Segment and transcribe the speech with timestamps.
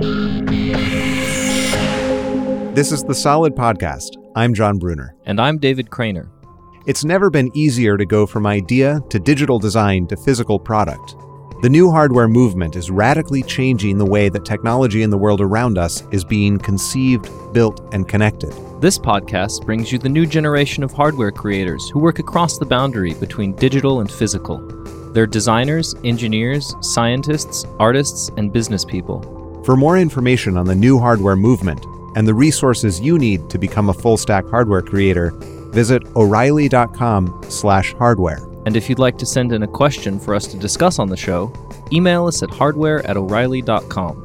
[0.00, 0.06] This
[2.92, 4.10] is the Solid Podcast.
[4.36, 5.16] I'm Jon Bruner.
[5.24, 6.30] And I'm David Cranor.
[6.86, 11.16] It's never been easier to go from idea to digital design to physical product.
[11.62, 15.78] The new hardware movement is radically changing the way that technology in the world around
[15.78, 18.52] us is being conceived, built, and connected.
[18.80, 23.14] This podcast brings you the new generation of hardware creators who work across the boundary
[23.14, 24.58] between digital and physical.
[25.12, 29.37] They're designers, engineers, scientists, artists, and business people.
[29.68, 31.84] For more information on the new hardware movement
[32.16, 35.30] and the resources you need to become a full-stack hardware creator,
[35.74, 38.38] visit o'reilly.com/hardware.
[38.64, 41.18] And if you'd like to send in a question for us to discuss on the
[41.18, 41.52] show,
[41.92, 44.24] email us at hardware at o'reilly.com.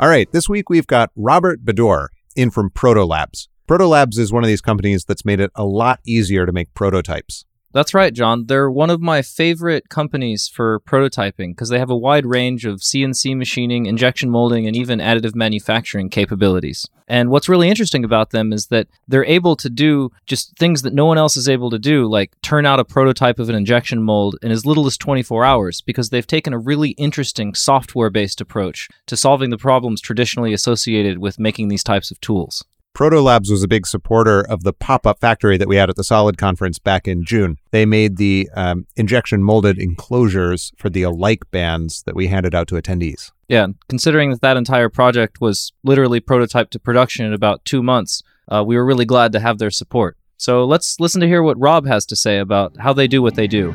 [0.00, 3.46] All right, this week we've got Robert Bodor in from Protolabs.
[3.68, 7.44] Protolabs is one of these companies that's made it a lot easier to make prototypes.
[7.74, 8.46] That's right, Jon.
[8.46, 12.78] They're one of my favorite companies for prototyping because they have a wide range of
[12.78, 16.86] CNC machining, injection molding, and even additive manufacturing capabilities.
[17.08, 20.94] And what's really interesting about them is that they're able to do just things that
[20.94, 24.00] no one else is able to do, like turn out a prototype of an injection
[24.00, 28.40] mold in as little as 24 hours, because they've taken a really interesting software based
[28.40, 32.64] approach to solving the problems traditionally associated with making these types of tools.
[32.94, 36.04] Protolabs was a big supporter of the pop up factory that we had at the
[36.04, 37.58] Solid Conference back in June.
[37.72, 42.68] They made the um, injection molded enclosures for the Alike bands that we handed out
[42.68, 43.32] to attendees.
[43.48, 48.22] Yeah, considering that that entire project was literally prototyped to production in about two months,
[48.48, 50.16] uh, we were really glad to have their support.
[50.36, 53.34] So let's listen to hear what Rob has to say about how they do what
[53.34, 53.72] they do.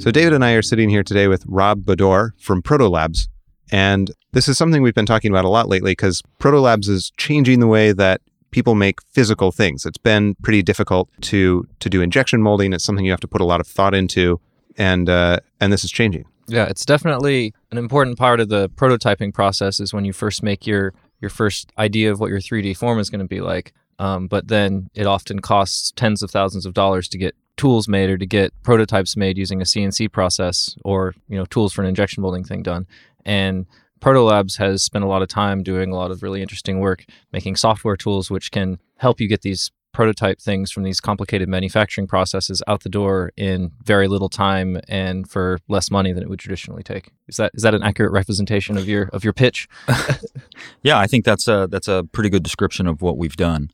[0.00, 3.26] So, David and I are sitting here today with Rob Bodor from Protolabs.
[3.70, 7.60] And this is something we've been talking about a lot lately because Protolabs is changing
[7.60, 9.84] the way that people make physical things.
[9.84, 12.72] It's been pretty difficult to to do injection molding.
[12.72, 14.40] It's something you have to put a lot of thought into,
[14.76, 16.24] and uh, and this is changing.
[16.46, 19.80] Yeah, it's definitely an important part of the prototyping process.
[19.80, 23.10] Is when you first make your your first idea of what your 3D form is
[23.10, 23.72] going to be like.
[23.98, 28.08] Um, but then it often costs tens of thousands of dollars to get tools made
[28.08, 31.88] or to get prototypes made using a CNC process or you know tools for an
[31.88, 32.86] injection molding thing done.
[33.28, 33.66] And
[34.00, 37.04] Proto Labs has spent a lot of time doing a lot of really interesting work
[37.32, 42.06] making software tools which can help you get these prototype things from these complicated manufacturing
[42.06, 46.38] processes out the door in very little time and for less money than it would
[46.38, 47.10] traditionally take.
[47.26, 49.68] Is that is that an accurate representation of your of your pitch?
[50.82, 53.70] yeah, I think that's a that's a pretty good description of what we've done.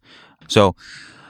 [0.48, 0.74] So,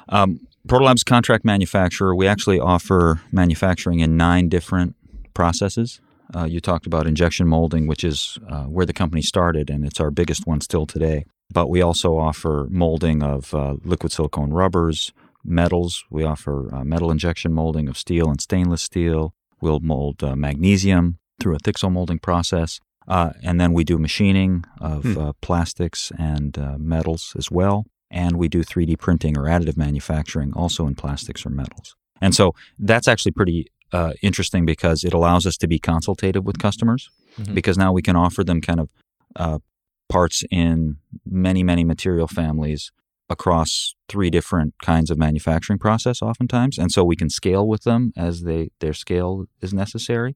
[0.08, 4.96] um, Protolabs contract manufacturer, we actually offer manufacturing in nine different
[5.34, 6.00] processes.
[6.34, 10.00] Uh, you talked about injection molding, which is uh, where the company started, and it's
[10.00, 11.24] our biggest one still today.
[11.52, 15.12] But we also offer molding of uh, liquid silicone rubbers,
[15.44, 16.04] metals.
[16.10, 19.34] We offer uh, metal injection molding of steel and stainless steel.
[19.60, 22.80] We'll mold uh, magnesium through a Thixo molding process.
[23.06, 25.30] Uh, and then we do machining of hmm.
[25.42, 27.84] plastics and metals as well.
[28.10, 31.94] And we do 3D printing or additive manufacturing also in plastics or metals.
[32.20, 36.58] And so that's actually pretty uh, interesting because it allows us to be consultative with
[36.58, 37.54] customers mm-hmm.
[37.54, 38.90] because now we can offer them kind of
[39.36, 39.58] uh,
[40.08, 42.90] parts in many, many material families
[43.30, 46.76] across three different kinds of manufacturing process oftentimes.
[46.76, 50.34] And so we can scale with them as they their scale is necessary.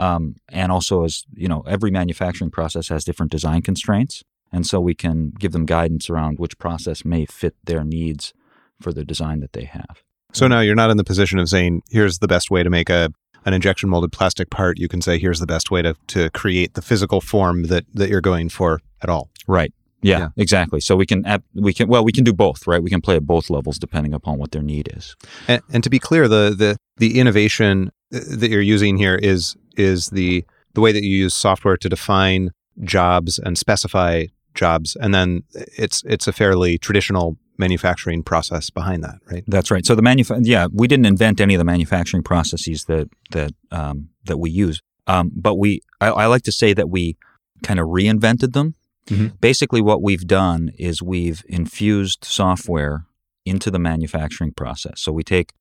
[0.00, 4.24] Um, and also as you know every manufacturing process has different design constraints.
[4.50, 8.34] And so we can give them guidance around which process may fit their needs
[8.80, 10.02] for the design that they have
[10.32, 12.90] so now you're not in the position of saying, here's the best way to make
[12.90, 13.10] a
[13.44, 14.78] an injection molded plastic part.
[14.78, 18.10] You can say, here's the best way to, to create the physical form that, that
[18.10, 19.30] you're going for at all.
[19.46, 19.72] Right.
[20.02, 20.80] Yeah, yeah, exactly.
[20.80, 21.24] So we can
[21.54, 22.80] we can well we can do both, right?
[22.80, 25.16] We can play at both levels depending upon what their need is.
[25.48, 29.56] And, and to be clear, the the the innovation uh, that you're using here is
[29.76, 32.50] is the the way that you use software to define
[32.84, 39.16] jobs and specify jobs, and then it's it's a fairly traditional manufacturing process behind that,
[39.30, 39.44] right?
[39.46, 39.84] That's right.
[39.84, 44.10] So the manuf- yeah, we didn't invent any of the manufacturing processes that that um,
[44.24, 47.16] that we use, um, but we I, I, like to say that we
[47.62, 48.74] kind of reinvented them.
[49.06, 49.36] Mm-hmm.
[49.40, 53.06] Basically, what we've done is we've infused software
[53.44, 55.00] into the manufacturing process.
[55.00, 55.52] So we take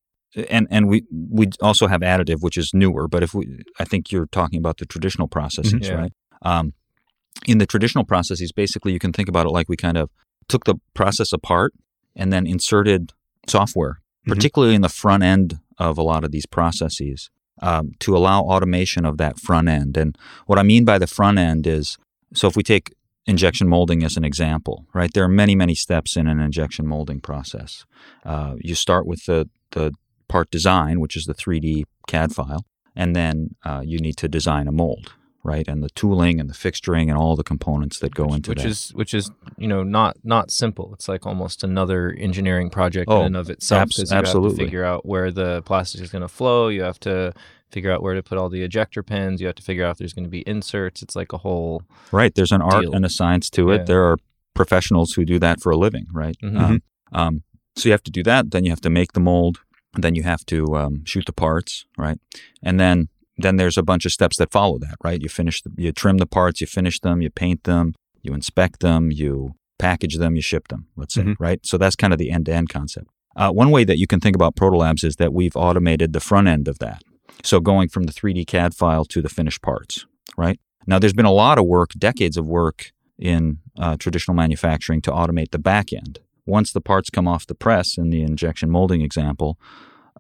[0.50, 3.08] and and we we also have additive, which is newer.
[3.08, 5.84] But if we, I think you're talking about the traditional processes, mm-hmm.
[5.84, 6.00] yeah.
[6.00, 6.14] right?
[6.42, 6.74] Um,
[7.46, 10.10] in the traditional processes, basically, you can think about it like we kind of
[10.48, 11.74] took the process apart
[12.18, 13.14] and then inserted
[13.48, 14.34] software, mm-hmm.
[14.34, 17.30] particularly in the front end of a lot of these processes,
[17.62, 19.96] um, to allow automation of that front end.
[19.96, 21.98] And what I mean by the front end is
[22.34, 22.94] so if we take
[23.25, 25.14] injection molding as an example, right?
[25.14, 27.86] There are many, many steps in an injection molding process.
[28.25, 29.92] Uh, you start with the, the
[30.28, 32.66] part design, which is the 3D CAD file,
[32.96, 35.14] and then uh, you need to design a mold,
[35.48, 35.68] right?
[35.68, 38.62] And the tooling and the fixturing and all the components that go which, into which
[38.64, 38.68] that.
[38.68, 40.94] is which is you know not not simple.
[40.94, 44.26] It's like almost another engineering project Oh, in and of itself abs- because you have
[44.26, 44.58] absolutely.
[44.58, 46.68] to figure out where the plastic is going to flow.
[46.68, 47.34] You have to
[47.72, 49.42] figure out where to put all the ejector pins.
[49.42, 51.02] You have to figure out if there's going to be inserts.
[51.02, 52.34] It's like a whole right.
[52.36, 52.94] There's an art deal.
[52.94, 53.78] and a science to it.
[53.78, 53.84] Yeah.
[53.86, 54.18] There are
[54.54, 56.36] professionals who do that for a living, right?
[56.44, 56.60] Mhm.
[56.62, 56.82] Um,
[57.14, 57.44] um,
[57.76, 58.52] so you have to do that.
[58.52, 59.60] Then you have to make the mold.
[59.94, 62.20] Then you have to um, shoot the parts, right?
[62.64, 65.22] And then then there's a bunch of steps that follow that, right?
[65.22, 68.80] You finish, the, you trim the parts, you finish them, you paint them, you inspect
[68.80, 70.88] them, you package them, you ship them.
[70.95, 71.36] Let's say, Mhm.
[71.39, 71.60] right?
[71.63, 73.07] So that's kind of the end-to-end concept.
[73.36, 76.48] Uh, one way that you can think about Protolabs is that we've automated the front
[76.48, 77.04] end of that.
[77.44, 80.60] So going from the 3D CAD file to the finished parts, right?
[80.88, 85.12] Now, there's been a lot of work, decades of work in uh, traditional manufacturing to
[85.12, 86.19] automate the back end.
[86.48, 89.60] Once the parts come off the press in the injection molding example,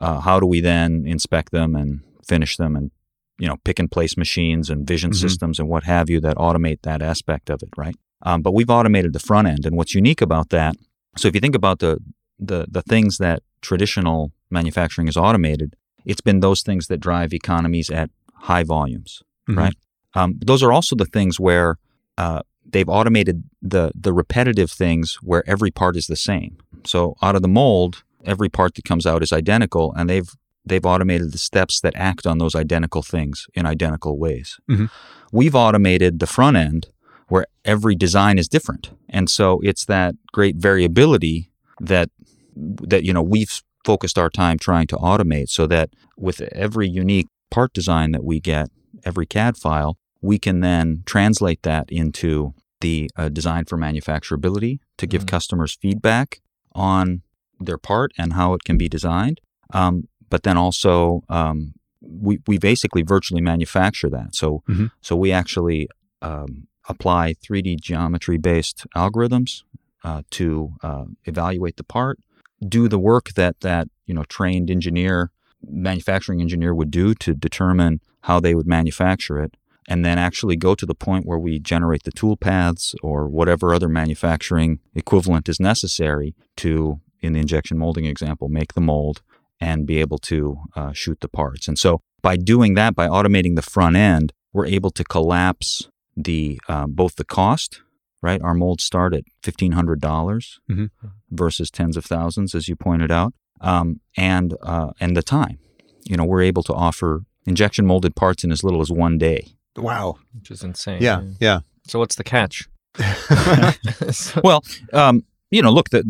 [0.01, 2.91] uh, how do we then inspect them and finish them and
[3.39, 5.15] you know pick and place machines and vision Mhm.
[5.15, 7.95] systems and what have you that automate that aspect of it, right?
[8.23, 10.75] Um, but we've automated the front end, and what's unique about that?
[11.17, 11.97] So if you think about the
[12.39, 15.75] the the things that traditional manufacturing is automated,
[16.05, 19.57] it's been those things that drive economies at high volumes, Mhm.
[19.57, 19.75] right?
[20.13, 21.77] Um, those are also the things where
[22.17, 26.57] uh, they've automated the the repetitive things where every part is the same.
[26.85, 30.29] So out of the mold, every part that comes out is identical, and they've
[30.69, 34.57] they've automated the steps that act on those identical things in identical ways.
[34.69, 34.89] Mhm.
[35.31, 36.87] We've automated the front end
[37.29, 42.09] where every design is different, and so it's that great variability that
[42.55, 47.27] that you know we've focused our time trying to automate, so that with every unique
[47.51, 48.69] part design that we get,
[49.05, 55.07] every CAD file, we can then translate that into the uh, design for manufacturability to
[55.07, 55.27] give Mhm.
[55.27, 56.41] customers feedback
[56.73, 57.21] on
[57.59, 59.39] their part and how it can be designed.
[59.73, 64.35] Um, but then also, um, we, we basically virtually manufacture that.
[64.35, 64.91] So, Mhm.
[65.01, 65.89] so we actually
[66.21, 69.63] um, apply 3D geometry based algorithms
[70.03, 72.19] uh, to uh, evaluate the part,
[72.67, 75.31] do the work that that you know trained engineer,
[75.67, 79.55] manufacturing engineer would do to determine how they would manufacture it,
[79.87, 83.73] and then actually go to the point where we generate the tool paths or whatever
[83.73, 89.21] other manufacturing equivalent is necessary to, in the injection molding example, make the mold
[89.59, 91.67] and be able to uh, shoot the parts.
[91.67, 96.59] And so by doing that, by automating the front end, we're able to collapse the
[96.67, 97.81] um, both the cost.
[98.19, 100.89] Right, our molds start at fifteen hundred dollars Mhm.
[101.29, 105.59] versus tens of thousands, as you pointed out, um, and uh, and the time.
[106.03, 109.49] You know, we're able to offer injection molded parts in as little as one day.
[109.77, 110.17] Wow.
[110.33, 110.99] which is insane.
[111.01, 111.21] Yeah.
[111.39, 111.59] Yeah.
[111.87, 112.67] So what's the catch?
[114.43, 114.63] Well,
[114.93, 116.03] um, you know, look, the,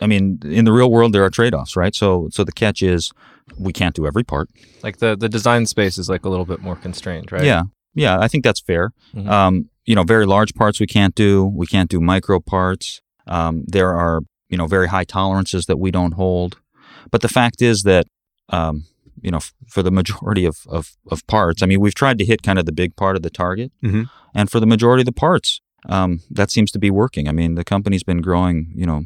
[0.00, 1.94] I mean, in the real world, there are trade offs, right?
[1.94, 3.10] So, so the catch is
[3.58, 4.48] we can't do every part.
[4.82, 7.44] like the the design space is like a little bit more constrained, right?
[7.44, 7.62] Yeah,
[7.94, 8.92] yeah, I think that's fair.
[9.14, 9.28] Mhm.
[9.28, 11.44] Um, you know, very large parts we can't do.
[11.46, 13.00] We can't do micro parts.
[13.26, 16.58] Um, there are you know very high tolerances that we don't hold.
[17.10, 18.06] But the fact is that
[18.50, 18.84] um,
[19.22, 22.24] you know f- for the majority of, of of parts, I mean, we've tried to
[22.24, 24.08] hit kind of the big part of the target, Mhm.
[24.34, 27.28] and for the majority of the parts, um, that seems to be working.
[27.28, 29.04] I mean, the company's been growing, you know,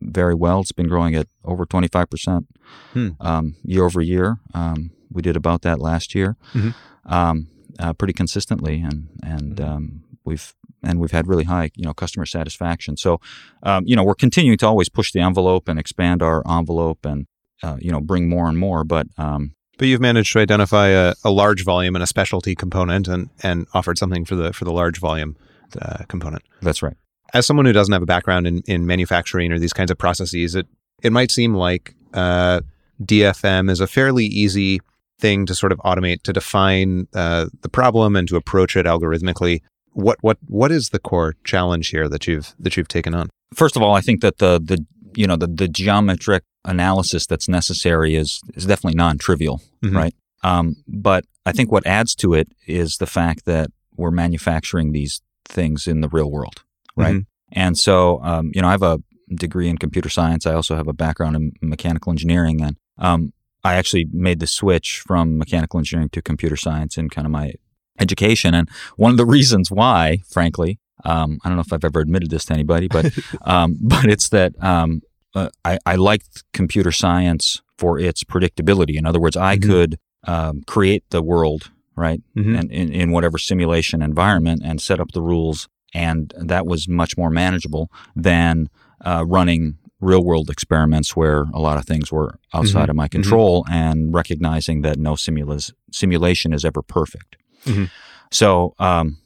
[0.00, 0.60] very well.
[0.60, 2.46] It's been growing at over twenty five percent
[2.92, 3.08] Hmm.
[3.20, 4.38] um, year over year.
[4.54, 6.74] Um, we did about that last year, Mhm.
[7.06, 7.46] um,
[7.78, 9.68] uh, pretty consistently, and and Mhm.
[9.68, 12.96] um, we've and we've had really high you know customer satisfaction.
[12.96, 13.20] So
[13.62, 17.26] um, you know we're continuing to always push the envelope and expand our envelope and
[17.62, 18.84] uh, you know bring more and more.
[18.84, 23.08] But um, But you've managed to identify a, a large volume and a specialty component,
[23.08, 25.36] and and offered something for the for the large volume
[25.80, 26.42] uh, component.
[26.62, 26.96] that's right.
[27.34, 30.54] As someone who doesn't have a background in, in manufacturing or these kinds of processes,
[30.54, 30.66] it
[31.02, 32.60] it might seem like uh,
[33.02, 34.80] DFM is a fairly easy
[35.20, 39.60] thing to sort of automate to define uh, the problem and to approach it algorithmically.
[39.92, 43.28] What what what is the core challenge here that you've that you've taken on?
[43.54, 47.48] First of all, I think that the the you know the the geometric analysis that's
[47.48, 49.94] necessary is is definitely non-trivial, Mhm.
[49.94, 50.14] right?
[50.44, 55.20] Um, but I think what adds to it is the fact that we're manufacturing these
[55.46, 56.62] things in the real world,
[56.98, 57.16] right?
[57.16, 57.26] Mhm.
[57.52, 58.98] And so, um, you know, I have a
[59.34, 60.46] degree in computer science.
[60.46, 63.32] I also have a background in mechanical engineering, and um,
[63.64, 67.54] I actually made the switch from mechanical engineering to computer science in kind of my
[67.98, 68.54] education.
[68.54, 72.30] And one of the reasons why, frankly, um, I don't know if I've ever admitted
[72.30, 73.12] this to anybody, but
[73.42, 75.00] um, but it's that um,
[75.34, 78.96] uh, I, I liked computer science for its predictability.
[78.96, 79.62] In other words, I Mhm.
[79.62, 82.58] could um, create the world right Mhm.
[82.58, 87.16] and in, in whatever simulation environment and set up the rules, and that was much
[87.16, 88.68] more manageable than
[89.04, 92.90] uh, running real world experiments where a lot of things were outside Mhm.
[92.90, 97.36] of my control and recognizing that no simula- simulation is ever perfect.
[97.64, 97.90] Mhm.
[98.30, 99.18] So, um,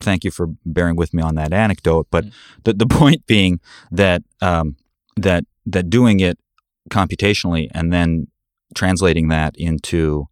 [0.00, 2.06] thank you for bearing with me on that anecdote.
[2.10, 2.32] But Mm.
[2.64, 4.76] the, the point being that um,
[5.16, 6.38] that that doing it
[6.90, 8.28] computationally and then
[8.74, 10.28] translating that into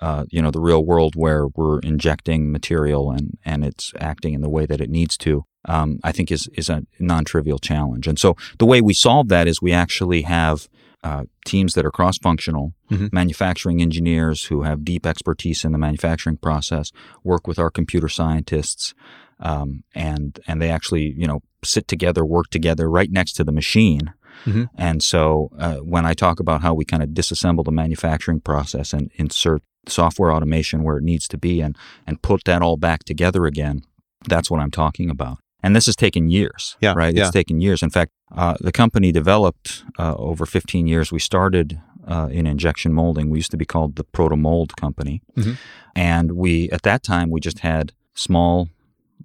[0.00, 4.40] uh, you know the real world where we're injecting material and and it's acting in
[4.42, 8.18] the way that it needs to um, I think is is a non-trivial challenge and
[8.18, 10.68] so the way we solve that is we actually have
[11.02, 13.12] uh, teams that are cross-functional Mhm.
[13.12, 16.92] manufacturing engineers who have deep expertise in the manufacturing process
[17.24, 18.94] work with our computer scientists
[19.40, 23.52] um, and and they actually you know sit together work together right next to the
[23.52, 24.12] machine
[24.46, 24.68] Mhm.
[24.76, 28.92] and so uh, when I talk about how we kind of disassemble the manufacturing process
[28.94, 33.04] and insert software automation where it needs to be and and put that all back
[33.04, 33.82] together again,
[34.28, 35.38] that's what I'm talking about.
[35.62, 37.14] And this has taken years, Yeah, right?
[37.14, 37.22] yeah.
[37.24, 37.82] It's taken years.
[37.82, 41.12] In fact, uh, the company developed uh, over 15 years.
[41.12, 43.28] We started uh, in injection molding.
[43.28, 45.56] We used to be called the Proto Mold Company, Mhm.
[45.94, 48.68] and we at that time we just had small.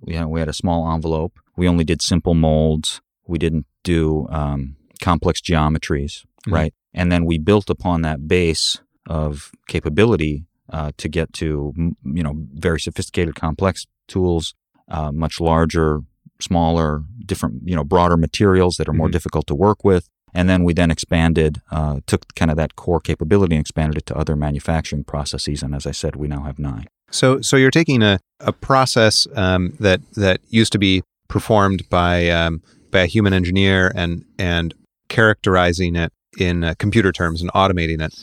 [0.05, 1.33] You know, we had a small envelope.
[1.55, 3.01] We only did simple molds.
[3.27, 6.53] We didn't do um, complex geometries, Mhm.
[6.53, 6.73] right?
[6.93, 12.33] And then we built upon that base of capability uh, to get to you know
[12.53, 14.53] very sophisticated, complex tools,
[14.89, 16.01] uh, much larger,
[16.39, 19.13] smaller, different you know broader materials that are more Mhm.
[19.13, 20.07] difficult to work with.
[20.33, 24.05] And then we then expanded, uh, took kind of that core capability and expanded it
[24.07, 25.63] to other manufacturing processes.
[25.63, 26.87] And as I said, we now have nine.
[27.09, 32.29] So, so you're taking a, a process um, that that used to be performed by
[32.29, 34.73] um, by a human engineer and and
[35.07, 38.13] characterizing it in uh, computer terms and automating it.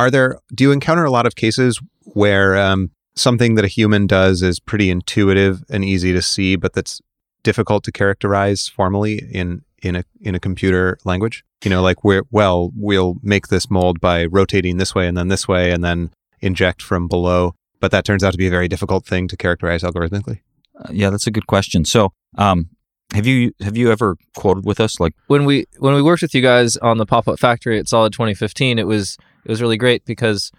[0.00, 0.38] Are there?
[0.54, 4.58] Do you encounter a lot of cases where um, something that a human does is
[4.58, 7.00] pretty intuitive and easy to see, but that's
[7.42, 11.44] difficult to characterize formally in in a in a computer language?
[11.64, 15.28] You know, like we're well, we'll make this mold by rotating this way and then
[15.28, 18.68] this way and then inject from below but that turns out to be a very
[18.68, 20.40] difficult thing to characterize algorithmically.
[20.78, 21.84] Uh, yeah, that's a good question.
[21.84, 22.68] So, um,
[23.12, 25.00] have you have you ever quoted with us?
[25.00, 27.88] Like, when we when we worked with you guys on the pop up factory at
[27.88, 30.50] Solid 2015, it was it was really great because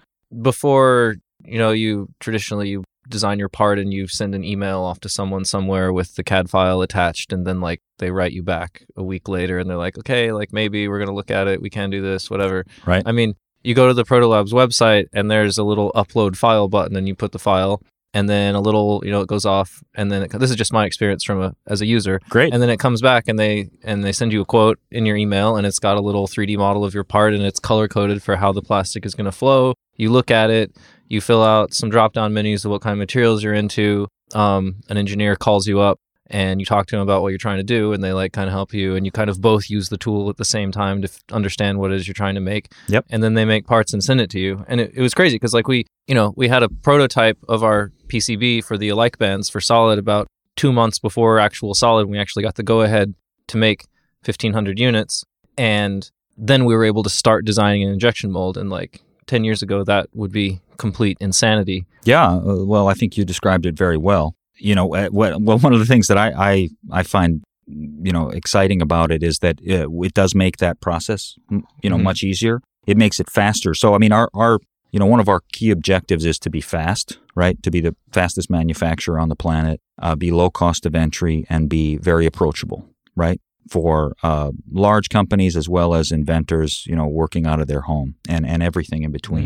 [0.42, 5.00] before you know you traditionally you design your part and you send an email off
[5.02, 8.86] to someone somewhere with the CAD file attached, and then like they write you back
[8.96, 11.70] a week later and they're like, okay, like maybe we're gonna look at it, we
[11.70, 12.66] can do this, whatever.
[12.86, 13.04] Right.
[13.06, 16.96] I mean, you go to the Protolabs website and there's a little upload file button,
[16.96, 17.82] and you put the file.
[18.14, 20.74] And then a little, you know, it goes off, and then it, this is just
[20.74, 22.54] my experience from a as a user great.
[22.54, 25.16] and then it comes back and they and they send you a quote in your
[25.16, 28.22] email and it's got a little 3D model of your part and it's color coded
[28.22, 29.74] for how the plastic is going to flow.
[29.96, 30.76] You look at it,
[31.08, 34.08] you fill out some drop down menus of what kind of materials you're into.
[34.34, 36.00] Um, an engineer calls you up
[36.32, 38.48] and you talk to them about what you're trying to do and they like kind
[38.48, 41.02] of help you and you kind of both use the tool at the same time
[41.02, 42.72] to f- understand what it is you're trying to make.
[42.88, 43.06] Yep.
[43.10, 44.66] And then they make parts and send it to you.
[44.68, 47.64] And it, it was crazy because like we, you know, we had a prototype of
[47.64, 52.08] our PCB for the alike bands for solid about two months before actual solid.
[52.08, 53.14] We actually got the go ahead
[53.48, 53.86] to make
[54.26, 55.26] 1500 units.
[55.58, 58.58] And then we were able to start designing an injection mold.
[58.58, 61.86] And like 10 years ago, that would be complete insanity.
[62.06, 64.36] Yeah, uh, well, I think you described it very well.
[64.62, 68.30] You know, uh, well, one of the things that I, I, I find, you know,
[68.30, 72.04] exciting about it is that uh, it does make that process, you know, Mhm.
[72.04, 72.62] much easier.
[72.86, 73.74] It makes it faster.
[73.74, 74.60] So, I mean, our, our,
[74.92, 77.62] you know, one of our key objectives is to be fast, right?
[77.64, 81.70] To be the fastest manufacturer on the planet, uh, be low cost of entry, and
[81.70, 83.40] be very approachable, right?
[83.70, 88.16] For uh, large companies as well as inventors, you know, working out of their home
[88.28, 89.46] and, and everything in between.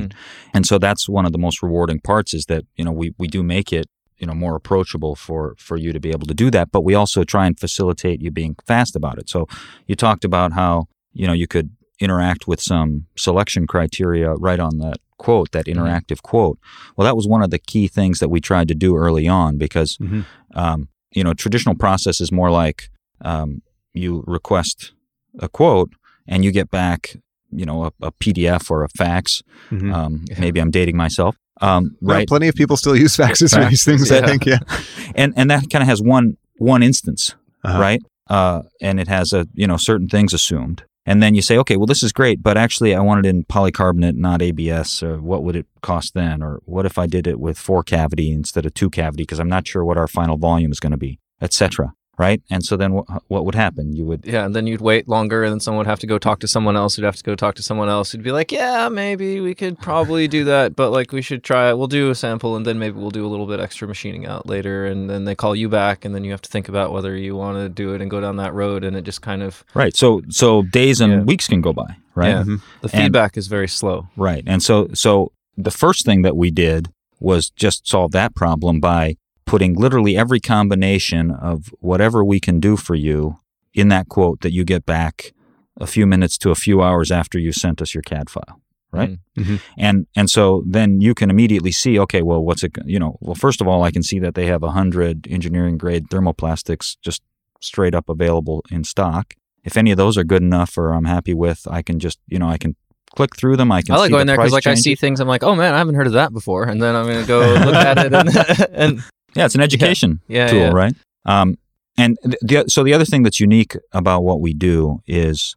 [0.54, 3.28] And so that's one of the most rewarding parts is that, you know, we, we
[3.28, 3.86] do make it,
[4.18, 6.72] you know, more approachable for, for you to be able to do that.
[6.72, 9.30] But we also try and facilitate you being fast about it.
[9.30, 9.48] So
[9.88, 11.70] you talked about how, you know, you could
[12.00, 15.80] interact with some selection criteria right on that quote, that Mm-hmm.
[15.80, 16.60] interactive quote.
[16.96, 19.58] Well, that was one of the key things that we tried to do early on
[19.58, 20.26] because, Mhm.
[20.54, 22.90] um, you know, traditional process is more like
[23.22, 23.62] um,
[23.94, 24.92] you request
[25.40, 25.94] a quote
[26.28, 27.16] and you get back,
[27.50, 29.42] you know, a, a PDF or a fax.
[29.72, 29.94] Mhm.
[29.94, 30.40] Um, Yeah.
[30.42, 31.38] Maybe I'm dating myself.
[31.62, 32.28] Um, right.
[32.28, 34.12] plenty of people still use faxes for these things.
[34.12, 34.46] I think.
[34.46, 34.60] Yeah.
[35.16, 37.80] and and that kind of has one one instance, Uh-huh.
[37.80, 38.02] right?
[38.30, 41.78] Uh, and it has a you know certain things assumed, and then you say, okay,
[41.78, 45.04] well this is great, but actually I want it in polycarbonate, not ABS.
[45.04, 46.42] Or what would it cost then?
[46.42, 49.24] Or what if I did it with four cavity instead of two cavity?
[49.24, 51.94] Because I'm not sure what our final volume is going to be, etc.
[52.18, 52.42] Right?
[52.50, 53.94] And so then what what would happen?
[53.94, 56.18] You would Yeah, and then you'd wait longer, and then someone would have to go
[56.18, 56.96] talk to someone else.
[56.96, 58.12] Who'd have to go talk to someone else.
[58.12, 61.70] Who'd be like, "Yeah, maybe we could probably do that, but like we should try
[61.70, 61.78] it.
[61.78, 64.48] We'll do a sample, and then maybe we'll do a little bit extra machining out
[64.48, 67.16] later." And then they call you back, and then you have to think about whether
[67.18, 68.84] you want to do it and go down that road.
[68.84, 69.96] And it just kind of right.
[69.96, 71.20] So so days and Yeah.
[71.24, 72.30] weeks can go by, right?
[72.30, 72.44] Yeah.
[72.44, 72.62] Mhm.
[72.82, 74.08] the And- feedback is very slow.
[74.16, 74.44] Right.
[74.48, 76.88] And so so the first thing that we did
[77.20, 82.76] was just solve that problem by putting literally every combination of whatever we can do
[82.76, 83.40] for you
[83.74, 85.34] in that quote that you get back
[85.80, 88.62] a few minutes to a few hours after you sent us your CAD file
[88.96, 89.18] right?
[89.38, 89.44] Mm.
[89.44, 89.62] Mhm.
[89.78, 92.72] And and so then you can immediately see, okay, well, what's it?
[92.86, 95.78] You know, well, first of all, I can see that they have a hundred engineering
[95.78, 97.22] grade thermoplastics just
[97.60, 99.34] straight up available in stock.
[99.64, 102.40] If any of those are good enough, or I'm happy with, I can just you
[102.40, 102.76] know I can
[103.16, 103.72] click through them.
[103.72, 103.96] I can.
[103.96, 105.20] I like see going the there because like I see things.
[105.20, 107.40] I'm like, oh man, I haven't heard of that before, and then I'm gonna go
[107.40, 109.04] look at it and, and
[109.36, 110.72] Yeah, it's an education yeah, tool, yeah.
[110.72, 110.96] right?
[111.26, 111.58] Um,
[111.98, 115.56] and the, so the other thing that's unique about what we do is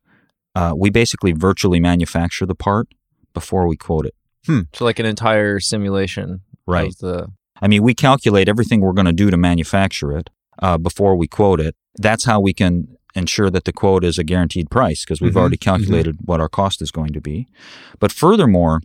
[0.54, 2.88] uh, we basically virtually manufacture the part
[3.35, 4.14] before we quote it.
[4.73, 6.88] So like an entire simulation Right.
[6.88, 7.28] of the
[7.61, 10.30] I mean, we calculate everything we're going to do to manufacture it
[10.61, 11.75] uh, before we quote it.
[11.97, 15.40] That's how we can ensure that the quote is a guaranteed price because we've Mhm,
[15.40, 17.47] already calculated what our cost is going to be.
[17.99, 18.80] But furthermore,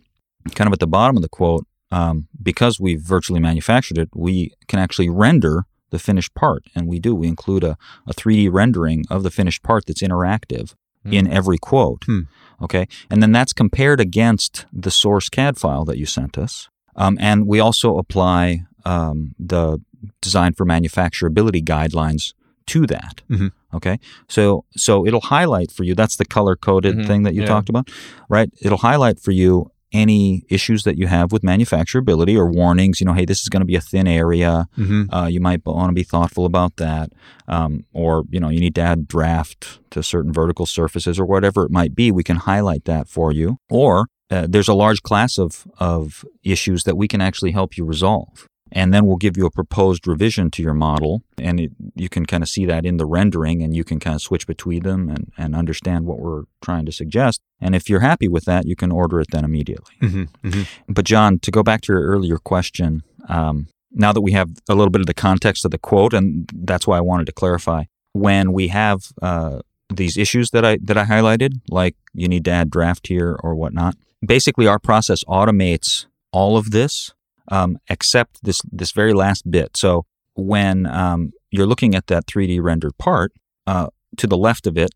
[0.54, 2.16] kind of at the bottom of the quote, um,
[2.50, 4.34] because we've virtually manufactured it, we
[4.70, 5.54] can actually render
[5.90, 6.62] the finished part.
[6.74, 7.14] And we do.
[7.14, 7.76] We include a,
[8.10, 10.74] a 3D rendering of the finished part that's interactive
[11.18, 12.02] in every quote.
[12.06, 12.22] Hmm.
[12.62, 12.84] Okay.
[13.10, 16.68] And then that's compared against the source CAD file that you sent us.
[16.96, 19.80] Um, and we also apply um, the
[20.22, 22.32] design for manufacturability guidelines
[22.72, 23.16] to that.
[23.28, 23.50] Mhm.
[23.74, 23.98] Okay.
[24.28, 25.94] So so it'll highlight for you.
[25.94, 27.48] That's the color coded Mhm, thing that you yeah.
[27.54, 27.90] talked about,
[28.36, 28.48] right?
[28.62, 33.00] It'll highlight for you any issues that you have with manufacturability or warnings.
[33.00, 34.66] You know, hey, this is going to be a thin area.
[34.76, 35.06] Mhm.
[35.10, 37.10] Uh, you might want to be thoughtful about that,
[37.48, 41.64] um, or you know, you need to add draft to certain vertical surfaces or whatever
[41.64, 42.10] it might be.
[42.12, 43.58] We can highlight that for you.
[43.70, 47.84] Or uh, there's a large class of of issues that we can actually help you
[47.84, 48.48] resolve.
[48.76, 52.26] And then we'll give you a proposed revision to your model, and it, you can
[52.26, 55.08] kind of see that in the rendering, and you can kind of switch between them
[55.08, 57.40] and, and understand what we're trying to suggest.
[57.60, 59.94] And if you're happy with that, you can order it then immediately.
[60.02, 60.28] Mhm.
[60.42, 60.66] Mhm.
[60.88, 64.74] But Jon, to go back to your earlier question, um, now that we have a
[64.74, 67.84] little bit of the context of the quote, and that's why I wanted to clarify,
[68.12, 72.50] when we have uh, these issues that I that I highlighted, like you need to
[72.50, 73.94] add draft here or whatnot,
[74.26, 77.12] basically our process automates all of this
[77.50, 79.76] um, except this this very last bit.
[79.76, 83.32] So when um, you're looking at that 3D rendered part,
[83.66, 84.90] uh, to the left of it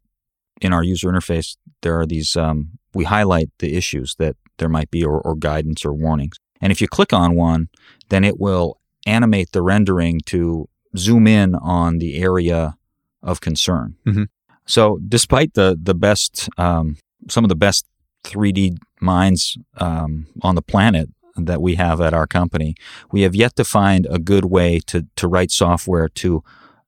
[0.61, 2.37] in our user interface, there are these.
[2.37, 6.37] Um, we highlight the issues that there might be, or, or guidance or warnings.
[6.61, 7.69] And if you click on one,
[8.09, 12.75] then it will animate the rendering to zoom in on the area
[13.23, 13.97] of concern.
[14.07, 14.27] Mhm.
[14.67, 16.97] So, despite the the best, um,
[17.29, 17.87] some of the best
[18.25, 21.09] 3D minds um, on the planet
[21.47, 22.75] that we have at our company,
[23.13, 26.43] we have yet to find a good way to to write software to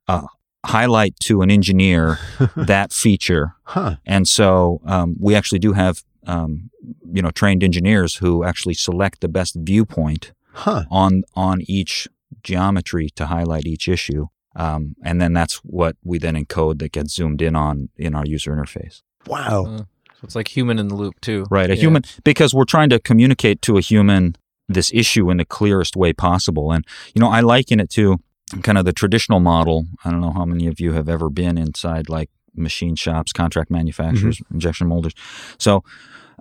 [0.09, 0.27] uh,
[0.67, 2.19] highlight to an engineer
[2.57, 3.97] that feature Huh.
[4.07, 6.71] and so um, we actually do have, um,
[7.13, 10.85] you know, trained engineers who actually select the best viewpoint Huh.
[10.91, 12.09] on on each
[12.43, 17.15] geometry to highlight each issue, um, and then that's what we then encode that gets
[17.15, 19.03] zoomed in on in our user interface.
[19.27, 19.65] Wow.
[19.67, 19.83] Uh,
[20.21, 21.47] so it's like human in the loop too.
[21.51, 21.81] Right, a Yeah.
[21.81, 24.37] human because we're trying to communicate to a human
[24.69, 28.19] this issue in the clearest way possible, and you know, I liken it to
[28.63, 29.87] kind of the traditional model.
[30.05, 33.71] I don't know how many of you have ever been inside like machine shops, contract
[33.71, 35.15] manufacturers, injection molders.
[35.59, 35.83] So,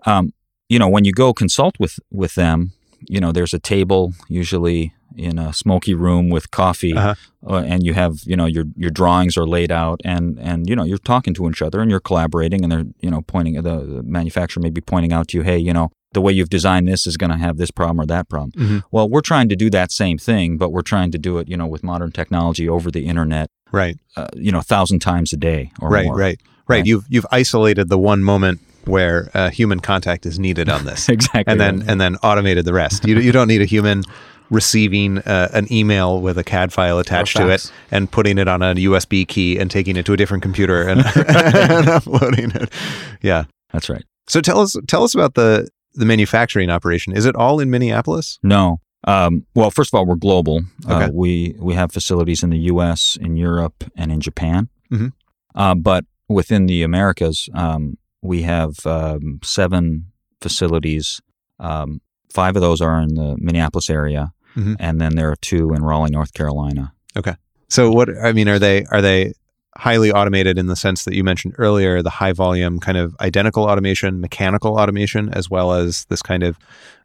[0.06, 0.34] um,
[0.68, 2.72] you know, when you go consult with with them,
[3.08, 7.16] you know, there's a table usually in a smoky room with coffee, Uh-huh.
[7.48, 10.76] uh, and you have you know your your drawings are laid out, and and you
[10.76, 13.62] know you're talking to each other and you're collaborating, and they're you know pointing the,
[13.96, 15.90] the manufacturer may be pointing out to you, hey, you know.
[16.14, 18.52] The way you've designed this is going to have this problem or that problem.
[18.54, 18.82] Mhm.
[18.92, 21.56] Well, we're trying to do that same thing, but we're trying to do it, you
[21.56, 23.96] know, with modern technology over the internet, Right.
[24.18, 26.06] uh, you know, a thousand times a day or Right.
[26.08, 26.16] more.
[26.18, 26.40] Right.
[26.68, 26.78] Right.
[26.78, 26.86] Right.
[26.88, 31.44] You've you've isolated the one moment where uh, human contact is needed on this, Exactly.
[31.52, 33.06] and then and then automated the rest.
[33.08, 34.04] You you don't need a human
[34.50, 38.64] receiving uh, an email with a CAD file attached to it and putting it on
[38.64, 42.74] a USB key and taking it to a different computer and, and uploading it.
[43.22, 43.44] Yeah.
[43.72, 44.04] That's right.
[44.28, 47.14] So tell us tell us about the the manufacturing operation.
[47.14, 48.40] Is it all in Minneapolis?
[48.42, 48.80] No.
[49.06, 50.62] Um, well, first of all, we're global.
[50.86, 51.06] Okay.
[51.06, 54.70] Uh, we we have facilities in the U.S., in Europe, and in Japan.
[54.92, 55.14] Mhm.
[55.56, 60.06] Uh, but within the Americas, um, we have um, seven
[60.42, 61.22] facilities.
[61.60, 62.02] Um,
[62.34, 64.76] five of those are in the Minneapolis area, Mhm.
[64.80, 66.94] and then there are two in Raleigh, North Carolina.
[67.18, 67.36] Okay.
[67.70, 69.34] So what I mean are they are they
[69.78, 73.64] highly automated in the sense that you mentioned earlier the high volume kind of identical
[73.64, 76.58] automation, mechanical automation as well as this kind of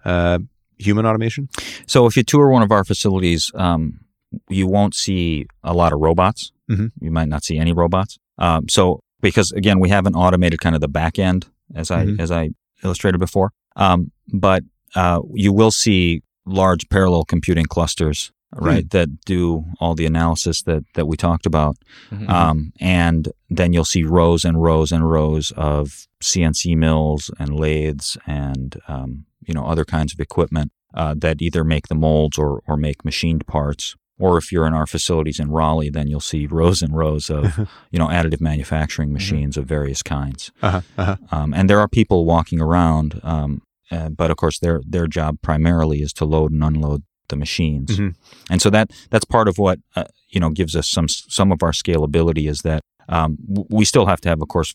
[0.04, 0.38] uh,
[0.78, 1.48] human automation?
[1.86, 4.00] So if you tour one of our facilities, um,
[4.48, 6.50] you won't see a lot of robots.
[6.70, 6.90] Mhm.
[7.00, 8.18] You might not see any robots.
[8.38, 12.20] Um, so because again, we haven't automated kind of the back end as I Mhm.
[12.20, 12.50] as I
[12.84, 13.50] illustrated before.
[13.76, 14.62] Um, but
[14.94, 20.82] uh, you will see large parallel computing clusters, right, that do all the analysis that
[20.94, 21.74] that we talked about.
[22.12, 22.28] Mhm.
[22.28, 28.16] Um, and then you'll see rows and rows and rows of CNC mills and lathes
[28.26, 32.60] and um, you know other kinds of equipment uh, that either make the molds or
[32.68, 33.96] or make machined parts.
[34.18, 37.58] Or if you're in our facilities in Raleigh, then you'll see rows and rows of
[37.90, 40.52] you know additive manufacturing machines of various kinds.
[40.62, 41.16] Uh-huh, uh-huh.
[41.32, 45.38] Um, and there are people walking around, um, uh, but of course their their job
[45.42, 47.98] primarily is to load and unload the machines.
[47.98, 48.14] Mhm.
[48.50, 51.62] And so that that's part of what uh, you know gives us some some of
[51.62, 53.36] our scalability is that um,
[53.68, 54.74] we still have to have, of course,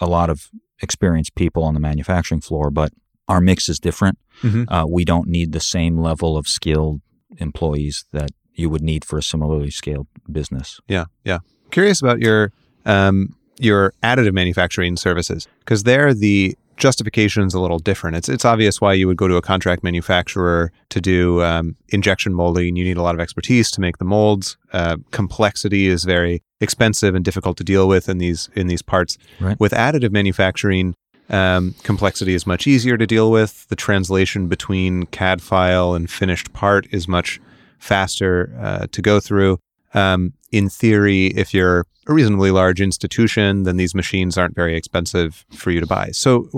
[0.00, 0.48] a lot of
[0.80, 2.92] experienced people on the manufacturing floor, but
[3.28, 4.18] our mix is different.
[4.42, 4.64] Mhm.
[4.68, 7.00] Uh, we don't need the same level of skilled
[7.38, 10.80] employees that you would need for a similarly scaled business.
[10.88, 11.38] Yeah, yeah.
[11.70, 12.52] Curious about your
[12.84, 18.16] um, your additive manufacturing services because there the justification is a little different.
[18.16, 22.34] It's it's obvious why you would go to a contract manufacturer to do um, injection
[22.34, 22.76] molding.
[22.76, 24.56] You need a lot of expertise to make the molds.
[24.72, 29.18] Uh, complexity is very expensive and difficult to deal with in these in these parts.
[29.40, 29.58] Right.
[29.58, 30.94] With additive manufacturing,
[31.30, 33.66] um, complexity is much easier to deal with.
[33.68, 37.40] The translation between CAD file and finished part is much
[37.78, 39.58] faster uh, to go through.
[39.94, 45.44] Um, in theory, if you're a reasonably large institution, then these machines aren't very expensive
[45.52, 46.10] for you to buy.
[46.12, 46.48] So,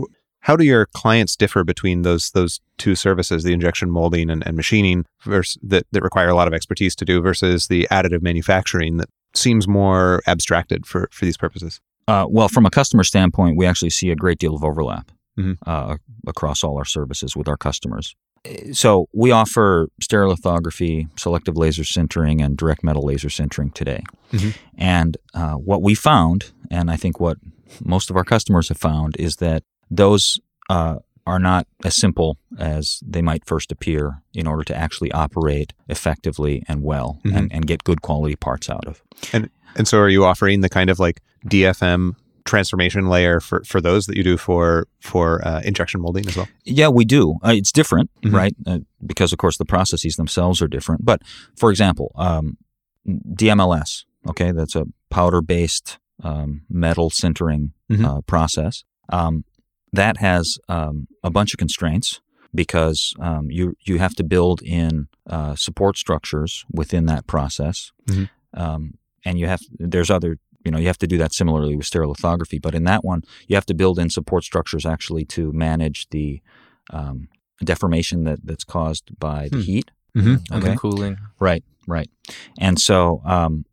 [0.40, 4.57] how do your clients differ between those those two services, the injection molding and, and
[4.57, 8.96] machining, versus, that that require a lot of expertise to do, versus the additive manufacturing
[8.98, 11.81] that seems more abstracted for for these purposes?
[12.07, 15.59] Uh, well, from a customer standpoint, we actually see a great deal of overlap Mhm.
[15.66, 18.14] uh, across all our services with our customers.
[18.72, 24.03] So we offer stereolithography, selective laser sintering, and direct metal laser sintering today.
[24.33, 24.55] Mhm.
[24.77, 27.37] And uh, what we found, and I think what
[27.85, 30.38] most of our customers have found, is that those
[30.70, 30.96] uh,
[31.27, 36.62] are not as simple as they might first appear in order to actually operate effectively
[36.68, 37.37] and well Mhm.
[37.37, 39.03] and, and get good quality parts out of.
[39.33, 42.16] And and so, are you offering the kind of like DFM
[42.48, 46.48] transformation layer for, for those that you do for for uh, injection molding as well?
[46.64, 47.37] Yeah, we do.
[47.44, 48.32] Uh, it's different, Mhm.
[48.32, 48.54] right?
[48.66, 51.04] Uh, because of course the processes themselves are different.
[51.04, 51.20] But
[51.56, 52.56] for example, um,
[53.06, 58.04] DMLS, okay, that's a powder-based um, metal sintering Mhm.
[58.04, 58.82] uh, process.
[59.11, 59.44] Um,
[59.92, 62.20] that has um, a bunch of constraints
[62.54, 68.28] because um, you you have to build in uh, support structures within that process, Mhm.
[68.54, 71.87] um, and you have there's other you know you have to do that similarly with
[71.87, 76.09] stereolithography, but in that one you have to build in support structures actually to manage
[76.11, 76.40] the
[76.90, 77.29] um,
[77.64, 79.62] deformation that that's caused by the Hmm.
[79.62, 79.90] heat.
[80.14, 80.71] and Okay.
[80.73, 81.16] the cooling.
[81.38, 82.11] Right, right.
[82.59, 83.64] And so um,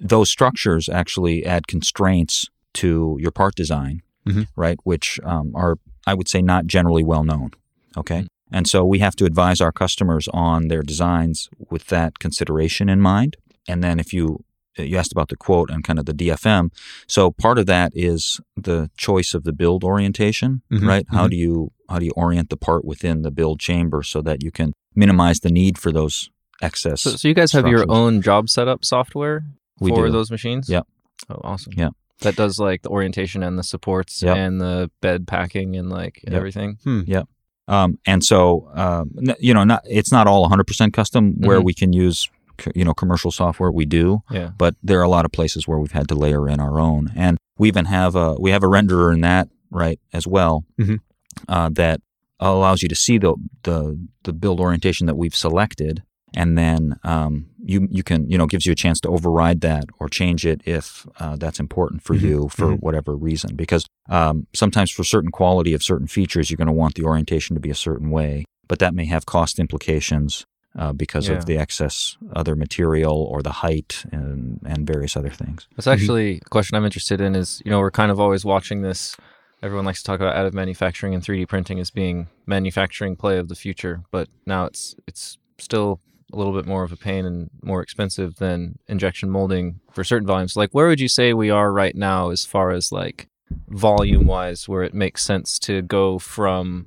[0.00, 4.46] those structures actually add constraints to your part design, Mhm.
[4.54, 7.50] right, which um, are, I would say, not generally well known.
[7.96, 8.26] Okay.
[8.52, 13.00] And so we have to advise our customers on their designs with that consideration in
[13.00, 13.36] mind.
[13.66, 14.44] And then if you
[14.88, 16.70] you asked about the quote and kind of the DFM.
[17.06, 21.06] So part of that is the choice of the build orientation, Mhm, right?
[21.10, 21.30] How mhm.
[21.30, 24.50] do you how do you orient the part within the build chamber so that you
[24.52, 26.30] can minimize the need for those
[26.62, 29.44] excess So, so you guys have your own job setup software
[29.80, 30.12] We for do.
[30.12, 30.68] those machines?
[30.68, 30.86] Yep.
[31.30, 31.72] Oh, awesome.
[31.76, 31.92] Yep.
[32.20, 34.36] That does like the orientation and the supports Yep.
[34.36, 36.32] and the bed packing and like Yep.
[36.34, 36.78] everything.
[37.06, 37.22] Yeah.
[37.66, 41.64] Um, and so, um, you know, not it's not all 100% custom where Mhm.
[41.64, 42.30] we can use, c-
[42.74, 43.70] you know, commercial software.
[43.70, 44.50] We do, Yeah.
[44.58, 47.12] but there are a lot of places where we've had to layer in our own,
[47.16, 51.00] and we even have a we have a renderer in that right as well Mhm.
[51.48, 52.00] uh, that
[52.40, 56.02] allows you to see the the the build orientation that we've selected,
[56.34, 59.84] and then um, you you can you know gives you a chance to override that
[59.98, 62.22] or change it if uh, that's important for Mhm.
[62.22, 62.80] you for Mhm.
[62.80, 63.56] whatever reason.
[63.56, 67.54] Because um, sometimes for certain quality of certain features, you're going to want the orientation
[67.54, 70.46] to be a certain way, but that may have cost implications.
[70.78, 71.34] Uh, because Yeah.
[71.34, 75.66] of the excess other material or the height and, and various other things.
[75.76, 78.82] That's actually a question I'm interested in is, you know, we're kind of always watching
[78.82, 79.16] this.
[79.64, 83.48] Everyone likes to talk about additive manufacturing and 3D printing as being manufacturing play of
[83.48, 86.00] the future, but now it's it's still
[86.32, 90.26] a little bit more of a pain and more expensive than injection molding for certain
[90.26, 90.54] volumes.
[90.56, 93.26] Like where would you say we are right now as far as like
[93.68, 96.86] volume wise where it makes sense to go from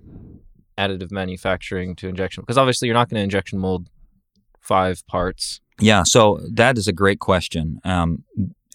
[0.78, 3.90] additive manufacturing to injection because obviously you're not going to injection mold
[4.62, 8.24] five parts Yeah, so that is a great question, um,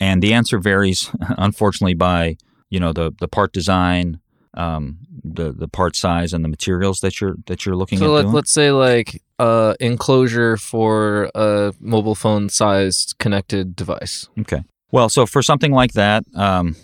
[0.00, 2.36] and the answer varies, unfortunately, by
[2.70, 4.20] you know the the part design,
[4.54, 8.10] um, the the part size, and the materials that you're that you're looking So at
[8.10, 8.34] let, doing.
[8.34, 14.28] let's say like uh enclosure for a mobile phone sized connected device.
[14.40, 14.62] Okay.
[14.90, 16.74] Well, so for something like that, um,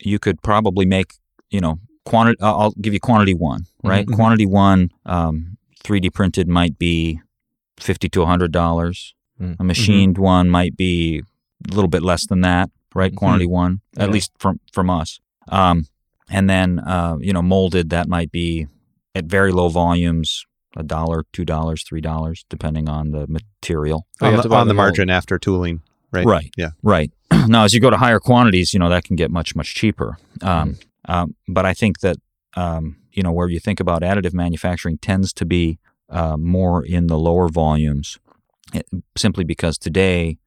[0.00, 1.14] you could probably make,
[1.50, 2.38] you know, quantity.
[2.42, 4.06] I'll give you quantity one, right?
[4.06, 4.14] Mhm.
[4.14, 7.20] Quantity one, um, 3D printed might be
[7.78, 9.14] fifty to hundred dollars.
[9.40, 9.56] Mm.
[9.58, 11.22] A machined one might be
[11.70, 13.12] a little bit less than that, right?
[13.12, 13.16] Mhm.
[13.16, 14.12] Quantity one, at Yeah.
[14.12, 15.20] least from from us.
[15.48, 15.86] Um,
[16.28, 18.66] and then uh, you know, molded that might be
[19.14, 20.44] at very low volumes,
[20.76, 24.06] a dollar, two dollars, three dollars, depending on the material.
[24.20, 24.76] Oh, on the, on the the mold.
[24.76, 26.24] margin after tooling, right?
[26.24, 26.50] Right.
[26.56, 26.70] Yeah.
[26.82, 27.10] Right.
[27.48, 30.18] now, as you go to higher quantities, you know that can get much much cheaper.
[30.42, 30.80] Um, Mm-hmm.
[31.08, 32.16] Um, but I think that
[32.56, 37.06] um, you know where you think about additive manufacturing tends to be uh, more in
[37.06, 38.18] the lower volumes,
[38.74, 38.82] eh,
[39.16, 40.38] simply because today,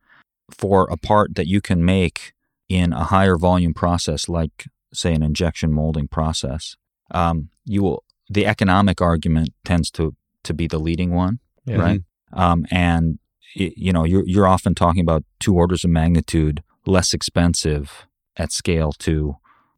[0.52, 2.34] for a part that you can make
[2.70, 6.76] in a higher volume process, like say an injection molding process,
[7.12, 11.78] um, you will the economic argument tends to to be the leading one Yeah.
[11.78, 12.02] right?
[12.34, 13.20] Um, and
[13.56, 18.06] y- you know, you're you're often talking about two orders of magnitude less expensive
[18.38, 19.38] at scale to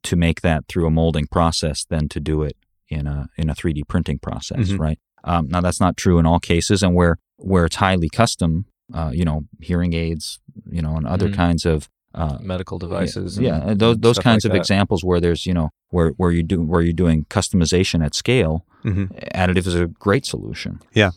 [0.10, 2.56] to make that through a molding process than to do it
[2.90, 4.80] in a in a 3D printing process, Mhm.
[4.80, 5.00] right?
[5.24, 9.12] Um, now that's not true in all cases, and where where it's highly custom, uh,
[9.14, 10.40] you know, hearing aids,
[10.72, 11.34] you know, and other Mhm.
[11.36, 13.38] kinds of uh, medical devices.
[13.38, 14.58] yeah, and- and those those kinds like of that.
[14.64, 18.66] examples where there's you know where where you do where you're doing customization at scale,
[18.84, 19.08] Mhm.
[19.36, 20.80] additive is a great solution.
[20.94, 21.12] Yeah,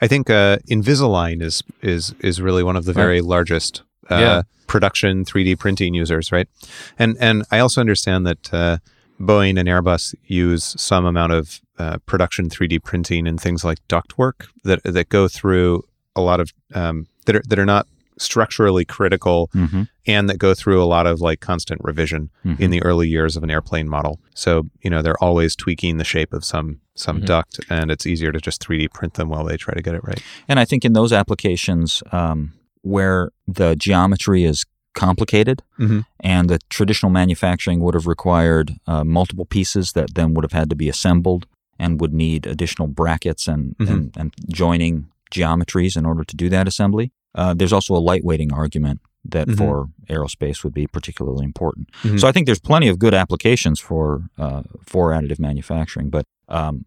[0.00, 3.02] I think uh, Invisalign is is is really one of the Right.
[3.04, 4.42] very largest uh, Yeah.
[4.66, 6.48] production 3D printing users, right?
[6.98, 8.78] And and I also understand that uh,
[9.20, 14.46] Boeing and Airbus use some amount of uh, production 3D printing and things like ductwork
[14.64, 15.82] that that go through
[16.16, 17.86] a lot of um, that are that are not
[18.18, 19.82] structurally critical Mm-hmm.
[20.06, 23.42] and that go through a lot of like constant revision in the early years of
[23.42, 24.18] an airplane model.
[24.34, 27.26] So, you know, they're always tweaking the shape of some some Mhm.
[27.26, 30.02] duct and it's easier to just 3D print them while they try to get it
[30.04, 30.22] right.
[30.48, 32.52] And I think in those applications um,
[32.82, 34.64] where the geometry is
[34.94, 36.04] complicated Mhm.
[36.20, 40.68] and the traditional manufacturing would have required uh, multiple pieces that then would have had
[40.68, 41.46] to be assembled
[41.78, 43.88] and would need additional brackets and, Mhm.
[43.90, 47.10] and, and joining geometries in order to do that assembly.
[47.34, 49.56] Uh, there's also a lightweighting argument that Mhm.
[49.56, 51.88] for aerospace would be particularly important.
[52.02, 52.20] Mhm.
[52.20, 56.84] So I think there's plenty of good applications for uh, for additive manufacturing, but um,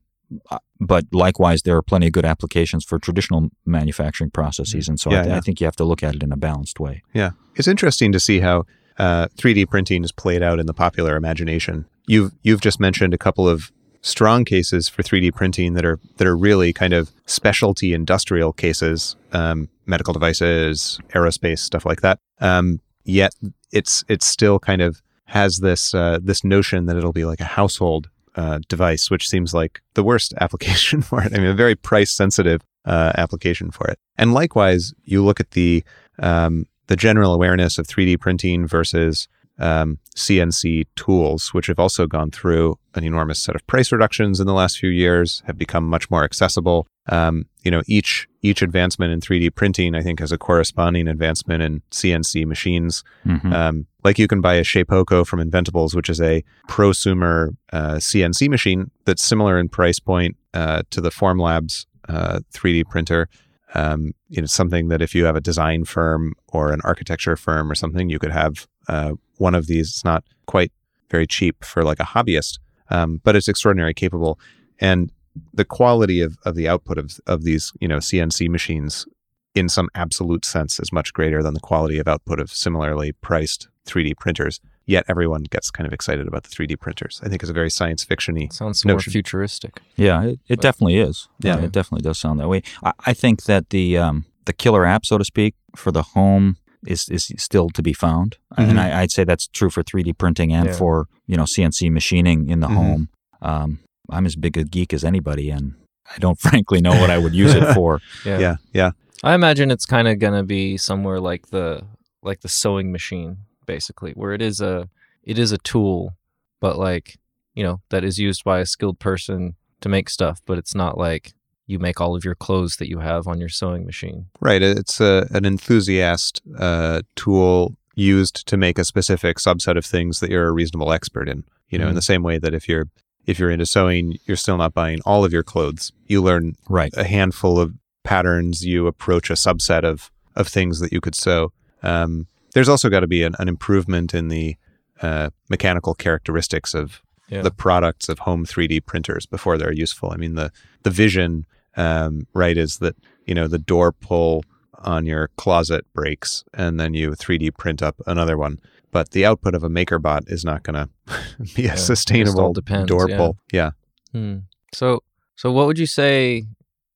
[0.79, 5.19] but likewise there are plenty of good applications for traditional manufacturing processes, and so Yeah,
[5.19, 5.37] I, th- yeah.
[5.37, 7.03] I think you have to look at it in a balanced way.
[7.13, 7.31] Yeah.
[7.55, 8.65] It's interesting to see how
[8.97, 11.85] uh, 3D printing is played out in the popular imagination.
[12.07, 16.27] You've you've just mentioned a couple of strong cases for 3D printing that are that
[16.27, 22.19] are really kind of specialty industrial cases, um, medical devices, aerospace, stuff like that.
[22.39, 23.33] Um, yet
[23.71, 27.45] it's it's still kind of has this uh, this notion that it'll be like a
[27.45, 31.33] household uh, device, which seems like the worst application for it.
[31.33, 33.97] I mean, a very price sensitive uh, application for it.
[34.17, 35.83] And likewise, you look at the
[36.19, 42.31] um, the general awareness of 3D printing versus um, CNC tools, which have also gone
[42.31, 46.09] through an enormous set of price reductions in the last few years, have become much
[46.11, 46.87] more accessible.
[47.07, 51.63] Um, you know, each each advancement in 3D printing, I think, has a corresponding advancement
[51.63, 53.03] in CNC machines.
[53.25, 53.51] Mhm.
[53.53, 58.47] Um, like you can buy a Shapeoko from Inventables, which is a prosumer uh, CNC
[58.49, 63.27] machine that's similar in price point uh, to the Formlabs uh, 3D printer.
[63.73, 67.71] Um, you know, something that if you have a design firm or an architecture firm
[67.71, 69.89] or something, you could have uh, one of these.
[69.89, 70.71] It's not quite
[71.09, 74.39] very cheap for like a hobbyist, um, but it's extraordinarily capable.
[74.79, 75.11] And
[75.53, 79.05] the quality of, of the output of, of these, you know, CNC machines
[79.53, 83.67] in some absolute sense is much greater than the quality of output of similarly priced
[83.87, 84.59] 3D printers.
[84.87, 87.19] Yet everyone gets kind of excited about the 3D printers.
[87.23, 88.49] I think it's a very science fiction-y.
[88.51, 89.81] Sounds more futuristic.
[89.95, 91.27] Yeah, it, it But- definitely is.
[91.39, 91.57] Yeah.
[91.59, 92.61] it definitely does sound that way.
[92.83, 96.57] I, I think that the um, the killer app, so to speak, for the home
[96.85, 98.69] is is still to be found, Mhm.
[98.69, 100.73] and I, I'd say that's true for 3D printing and Yeah.
[100.75, 102.75] for you know CNC machining in the Mhm.
[102.75, 103.09] home.
[103.41, 105.73] Um, I'm as big a geek as anybody, and
[106.13, 108.01] I don't frankly know what I would use it for.
[108.25, 108.39] Yeah.
[108.39, 108.91] Yeah, yeah.
[109.23, 111.81] I imagine it's kind of gonna be somewhere like the
[112.21, 114.89] like the sewing machine, basically, where it is a
[115.23, 116.13] it is a tool,
[116.59, 117.17] but like
[117.55, 120.97] you know that is used by a skilled person to make stuff, but it's not
[120.97, 121.33] like
[121.67, 124.27] you make all of your clothes that you have on your sewing machine.
[124.39, 124.61] Right.
[124.61, 130.29] It's a, an enthusiast uh, tool used to make a specific subset of things that
[130.29, 131.43] you're a reasonable expert in.
[131.69, 131.95] You know, in Mhm.
[131.95, 132.87] the same way that if you're
[133.25, 135.91] if you're into sewing, you're still not buying all of your clothes.
[136.07, 136.93] You learn Right.
[136.95, 138.65] a handful of patterns.
[138.65, 141.53] You approach a subset of of things that you could sew.
[141.81, 144.57] Um, there's also got to be an, an improvement in the
[145.01, 147.41] uh, mechanical characteristics of Yeah.
[147.41, 150.11] the products of home 3D printers before they're useful.
[150.11, 150.51] I mean, the
[150.83, 151.45] the vision,
[151.77, 154.43] um, right, is that you know the door pull
[154.79, 158.59] on your closet breaks, and then you 3D print up another one.
[158.95, 160.75] But the output of a MakerBot is not going
[161.07, 163.17] to be Yeah, a it sustainable all depends, door yeah.
[163.17, 163.37] pull.
[163.51, 163.71] Yeah.
[164.13, 164.37] Hmm.
[164.73, 165.03] So
[165.35, 166.45] so what would you say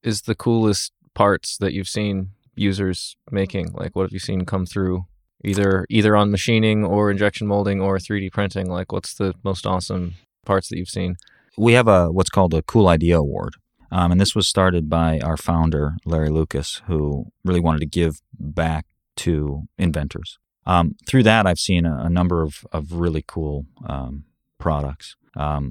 [0.01, 3.73] is the coolest parts that you've seen users making?
[3.73, 5.07] Like, what have you seen come through
[5.43, 8.69] either either on machining or injection molding or 3D printing?
[8.69, 10.13] Like, what's the most awesome
[10.45, 11.17] parts that you've seen?
[11.57, 13.55] We have a what's called a Cool Idea Award,
[13.91, 18.21] um, and this was started by our founder Larry Lukis, who really wanted to give
[18.39, 18.85] back
[19.17, 20.39] to inventors.
[20.71, 24.13] Um, through that, I've seen a, a number of of really cool um,
[24.57, 25.15] products.
[25.35, 25.63] Um,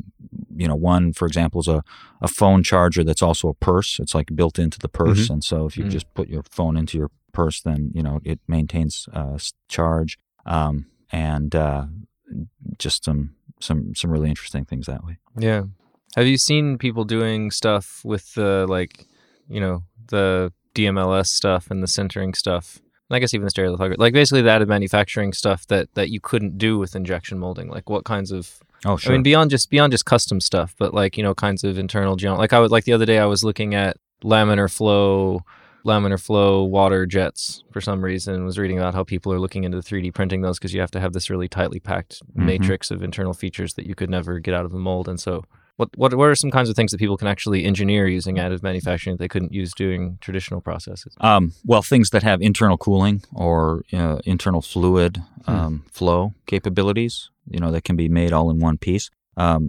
[0.56, 1.82] you know, one, for example, is a,
[2.22, 3.98] a phone charger that's also a purse.
[4.02, 5.26] It's like built into the purse.
[5.26, 5.30] Mhm.
[5.34, 5.90] And so if you Mm.
[5.90, 10.18] just put your phone into your purse, then, you know, it maintains uh, charge.
[10.46, 11.86] Um, and uh,
[12.78, 15.18] just some, some, some really interesting things that way.
[15.38, 15.62] Yeah.
[16.16, 19.06] Have you seen people doing stuff with the like,
[19.48, 22.78] you know, the DMLS stuff and the sintering stuff?
[23.10, 26.58] I guess even the stereolithography, like basically the additive manufacturing stuff that that you couldn't
[26.58, 27.68] do with injection molding.
[27.68, 29.12] Like what kinds of Oh, sure.
[29.12, 32.16] I mean, beyond just beyond just custom stuff, but like you know, kinds of internal
[32.16, 32.38] geom.
[32.38, 35.42] Like I would like the other day, I was looking at laminar flow,
[35.84, 38.44] laminar flow water jets for some reason.
[38.44, 41.00] Was reading about how people are looking into 3D printing those because you have to
[41.00, 42.44] have this really tightly packed Mhm.
[42.44, 45.08] matrix of internal features that you could never get out of the mold.
[45.08, 45.44] And so,
[45.78, 48.62] what what what are some kinds of things that people can actually engineer using additive
[48.62, 51.12] manufacturing that they couldn't use doing traditional processes?
[51.20, 55.12] Um, well, things that have internal cooling or uh, internal fluid
[55.46, 55.54] Hmm.
[55.54, 59.08] um, flow capabilities, you know, that can be made all in one piece.
[59.36, 59.60] Um,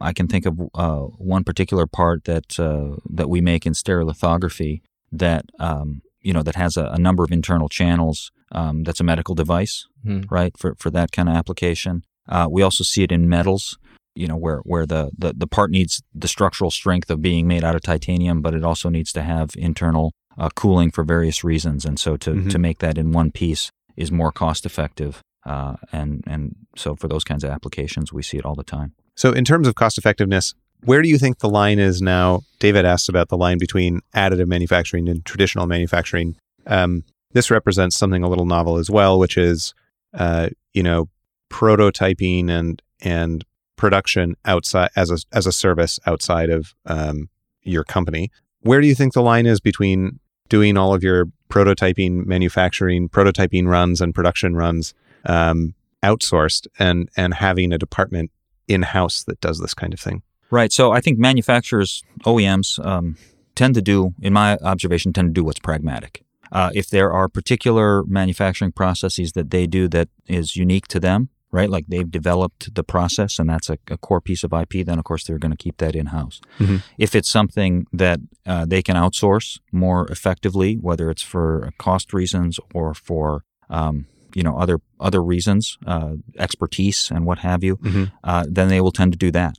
[0.00, 1.00] I can think of uh,
[1.36, 4.80] one particular part that uh, that we make in stereolithography
[5.12, 8.30] that um, you know that has a, a number of internal channels.
[8.52, 10.20] Um, that's a medical device, Hmm.
[10.30, 10.52] right?
[10.56, 12.02] For for that kind of application.
[12.28, 13.78] Uh, we also see it in metals.
[14.16, 17.64] You know, where where the, the the part needs the structural strength of being made
[17.64, 21.84] out of titanium, but it also needs to have internal uh, cooling for various reasons,
[21.84, 22.50] and so to, Mhm.
[22.50, 25.20] to make that in one piece is more cost effective.
[25.44, 28.92] Uh, and and so for those kinds of applications, we see it all the time.
[29.14, 32.42] So, in terms of cost effectiveness, where do you think the line is now?
[32.58, 36.36] David asked about the line between additive manufacturing and traditional manufacturing.
[36.66, 39.72] Um, this represents something a little novel as well, which is,
[40.14, 41.08] uh, you know,
[41.50, 43.44] prototyping and and
[43.76, 47.28] production outside as a as a service outside of um,
[47.62, 48.30] your company.
[48.60, 53.68] Where do you think the line is between doing all of your prototyping, manufacturing, prototyping
[53.68, 58.30] runs, and production runs um, outsourced, and and having a department
[58.68, 60.22] in house that does this kind of thing?
[60.50, 60.72] Right.
[60.72, 63.16] So I think manufacturers, OEMs, um,
[63.54, 66.22] tend to do, in my observation, tend to do what's pragmatic.
[66.52, 71.28] Uh, if there are particular manufacturing processes that they do that is unique to them,
[71.52, 71.70] right?
[71.70, 75.04] Like they've developed the process and that's a, a core piece of IP, then of
[75.04, 76.40] course they're going to keep that in house.
[76.58, 76.82] Mhm.
[76.98, 82.58] If it's something that uh, they can outsource more effectively, whether it's for cost reasons
[82.74, 88.12] or for um, you know other other reasons, uh, expertise and what have you, Mhm.
[88.24, 89.54] uh, then they will tend to do that.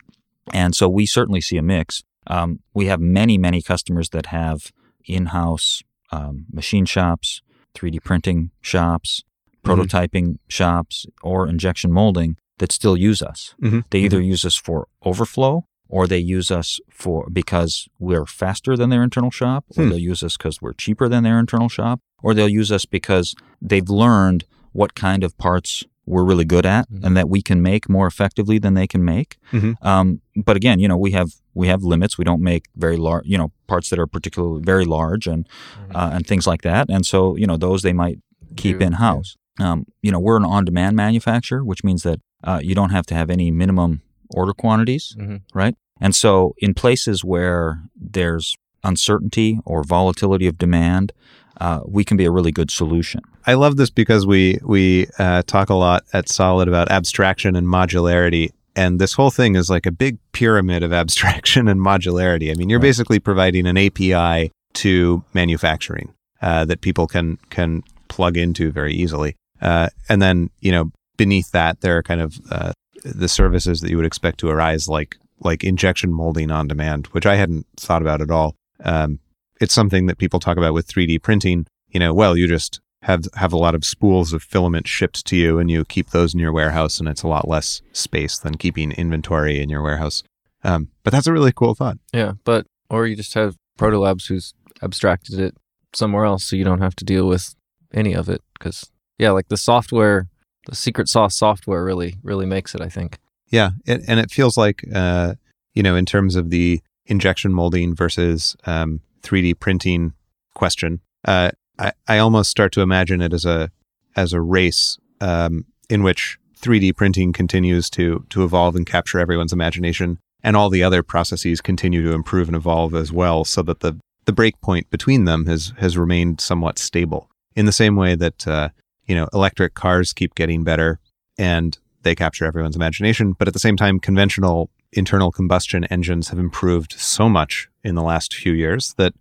[0.54, 2.04] And so we certainly see a mix.
[2.28, 4.71] Um, we have many, many customers that have
[5.06, 7.41] in house um, machine shops,
[7.76, 9.23] 3D printing shops,
[9.67, 13.53] prototyping shops, or injection molding that still use us.
[13.62, 13.84] Mhm.
[13.91, 18.89] They either use us for overflow or they use us for because we're faster than
[18.89, 19.89] their internal shop, or Hmm.
[19.89, 23.36] they'll use us because we're cheaper than their internal shop, or they'll use us because
[23.62, 27.03] they've learned what kind of parts we're really good at Mhm.
[27.06, 29.38] and that we can make more effectively than they can make.
[29.51, 29.75] Mhm.
[29.82, 32.17] Um, but again, you know, we have we have limits.
[32.19, 35.47] We don't make very large, you know, parts that are particularly very large and
[35.95, 36.88] uh, and things like that.
[36.89, 38.19] And so, you know, those they might
[38.56, 39.36] keep in house.
[39.60, 43.06] Um, you know, we're an on demand manufacturer, which means that uh, you don't have
[43.08, 45.41] to have any minimum order quantities, Mhm.
[45.54, 45.76] right?
[46.00, 51.12] And so, in places where there's uncertainty or volatility of demand,
[51.60, 53.22] uh, we can be a really good solution.
[53.48, 57.65] I love this because we we uh, talk a lot at Solid about abstraction and
[57.67, 62.52] modularity, and this whole thing is like a big pyramid of abstraction and modularity.
[62.52, 62.88] I mean, you're Right.
[62.89, 69.36] basically providing an API to manufacturing uh, that people can can plug into very easily,
[69.62, 72.72] uh, and then you know beneath that there are kind of uh,
[73.04, 77.26] the services that you would expect to arise, like like injection molding on demand, which
[77.26, 78.55] I hadn't thought about at all.
[78.84, 79.20] Um,
[79.62, 81.66] it's something that people talk about with 3D printing.
[81.89, 85.36] You know, well, you just have have a lot of spools of filament shipped to
[85.36, 88.55] you, and you keep those in your warehouse, and it's a lot less space than
[88.55, 90.24] keeping inventory in your warehouse.
[90.64, 91.97] Um, but that's a really cool thought.
[92.14, 95.55] Yeah, but or you just have Protolabs who's abstracted it
[95.93, 97.55] somewhere else, so you don't have to deal with
[97.93, 98.41] any of it.
[98.58, 100.28] Because yeah, like the software,
[100.65, 102.82] the secret sauce software really really makes it.
[102.82, 103.18] I think.
[103.49, 105.36] Yeah, it, and it feels like uh,
[105.74, 110.13] you know, in terms of the injection molding versus um, 3D printing
[110.53, 113.72] question, uh, I, I almost start to imagine it as a
[114.15, 119.53] as a race um, in which 3D printing continues to to evolve and capture everyone's
[119.53, 123.80] imagination, and all the other processes continue to improve and evolve as well, so that
[123.80, 127.30] the the break point between them has has remained somewhat stable.
[127.55, 128.70] In the same way that uh,
[129.08, 130.99] you know electric cars keep getting better
[131.38, 136.39] and they capture everyone's imagination, but at the same time, conventional internal combustion engines have
[136.39, 139.14] improved so much in the last few years that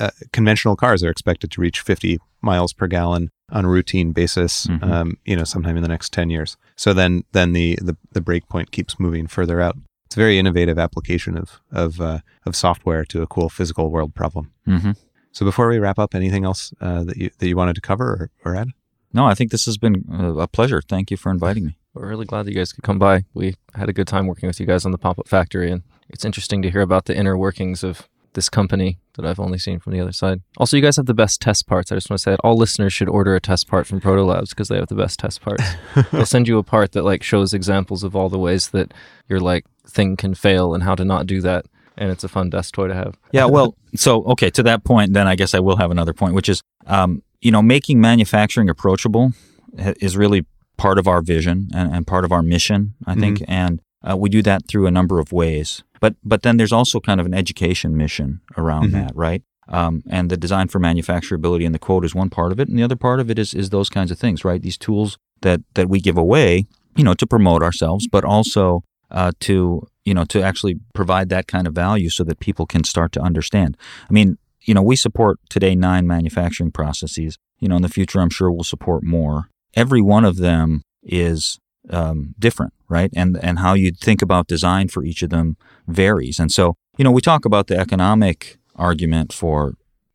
[0.00, 4.66] uh, conventional cars are expected to reach 50 miles per gallon on a routine basis,
[4.66, 4.82] Mhm.
[4.82, 6.56] um, you know, sometime in the next 10 years.
[6.76, 9.76] So then, then the, the, the break point keeps moving further out.
[10.06, 14.14] It's a very innovative application of, of, uh, of software to a cool physical world
[14.14, 14.50] problem.
[14.66, 14.92] hmm
[15.32, 18.06] So before we wrap up, anything else uh, that you, that you wanted to cover
[18.44, 18.68] or, or add?
[19.12, 20.80] No, I think this has been a a pleasure.
[20.80, 21.76] Thank you for inviting me.
[21.94, 23.24] We're really glad that you guys could come by.
[23.34, 25.82] We had a good time working with you guys on the pop up factory, and
[26.08, 29.78] it's interesting to hear about the inner workings of this company that I've only seen
[29.78, 30.40] from the other side.
[30.56, 31.92] Also, you guys have the best test parts.
[31.92, 34.24] I just want to say that all listeners should order a test part from Proto
[34.24, 35.62] Labs because they have the best test parts.
[36.12, 38.94] They'll send you a part that like shows examples of all the ways that
[39.28, 41.66] your like thing can fail and how to not do that.
[41.98, 43.18] And it's a fun desk toy to have.
[43.32, 46.34] Yeah, well, so okay, to that point, then I guess I will have another point,
[46.34, 49.32] which is, um, you know, making manufacturing approachable
[49.76, 53.80] is really part of our vision and, and part of our mission, I think, and
[54.08, 55.82] uh, we do that through a number of ways.
[56.00, 58.92] But but then there's also kind of an education mission around Mhm.
[58.92, 59.42] that, right?
[59.68, 62.76] Um, and the design for manufacturability and the quote is one part of it, and
[62.78, 64.60] the other part of it is is those kinds of things, right?
[64.62, 66.66] These tools that that we give away,
[66.96, 71.46] you know, to promote ourselves, but also uh, to you know to actually provide that
[71.46, 73.76] kind of value so that people can start to understand.
[74.10, 77.36] I mean, you know, we support today nine manufacturing processes.
[77.58, 79.48] You know, in the future, I'm sure we'll support more.
[79.74, 81.58] Every one of them is
[81.90, 83.10] um, different, right?
[83.14, 85.56] And and how you think about design for each of them
[85.86, 86.38] varies.
[86.38, 89.74] And so, you know, we talk about the economic argument for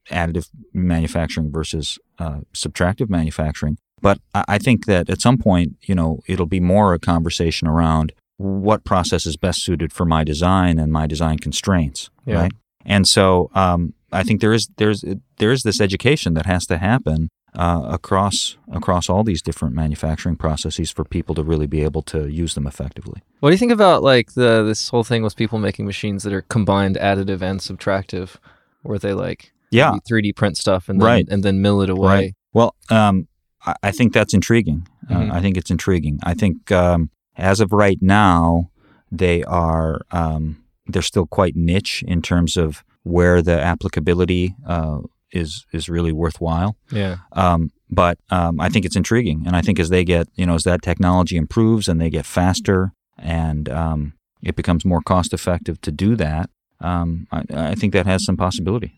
[0.10, 3.78] additive manufacturing versus uh, subtractive manufacturing.
[4.02, 7.68] But I I think that at some point, you know, it'll be more a conversation
[7.68, 12.42] around what process is best suited for my design and my design constraints, Yeah.
[12.42, 12.52] right?
[12.86, 15.04] And so, um, I think there is there's
[15.38, 20.36] there is this education that has to happen uh, across across all these different manufacturing
[20.38, 23.22] processes for people to really be able to use them effectively.
[23.40, 26.34] What do you think about like the this whole thing with people making machines that
[26.34, 28.36] are combined additive and subtractive,
[28.84, 31.28] where they like Yeah, 3D print stuff and then, Right.
[31.30, 32.08] and then mill it away?
[32.16, 32.34] Right.
[32.54, 33.28] Well, um,
[33.66, 34.88] I, I think that's intriguing.
[35.10, 35.30] Mhm.
[35.32, 36.20] Uh, I think it's intriguing.
[36.24, 38.70] I think um, as of right now,
[39.12, 45.00] they are um, they're still quite niche in terms of where the applicability uh,
[45.32, 46.78] is is really worthwhile.
[46.92, 47.18] Yeah.
[47.34, 50.56] Um, but um, I think it's intriguing, and I think as they get, you know,
[50.56, 55.80] as that technology improves and they get faster, and um, it becomes more cost effective
[55.82, 56.50] to do that,
[56.82, 58.94] um, I, I think that has some possibility.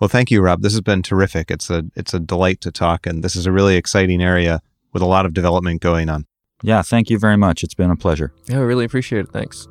[0.00, 0.62] Well, thank you, Rob.
[0.62, 1.50] This has been terrific.
[1.50, 4.60] It's a it's a delight to talk, and this is a really exciting area
[4.92, 6.26] with a lot of development going on.
[6.62, 7.62] Yeah, thank you very much.
[7.62, 8.32] It's been a pleasure.
[8.46, 9.32] Yeah, we really appreciate it.
[9.32, 9.68] Thanks.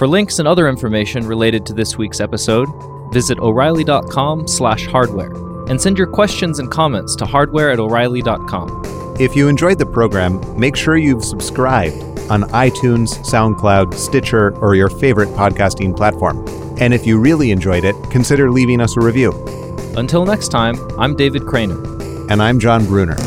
[0.00, 2.70] For links and other information related to this week's episode,
[3.12, 5.30] visit o'reilly.com slash hardware
[5.68, 9.16] and send your questions and comments to hardware at o'reilly.com.
[9.20, 14.88] If you enjoyed the program, make sure you've subscribed on iTunes, SoundCloud, Stitcher, or your
[14.88, 16.46] favorite podcasting platform.
[16.80, 19.32] And if you really enjoyed it, consider leaving us a review.
[19.98, 22.30] Until next time, I'm David Cranor.
[22.30, 23.18] And I'm Jon Bruner.